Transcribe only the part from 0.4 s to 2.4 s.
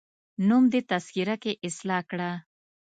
نوم دي تذکره کي اصلاح کړه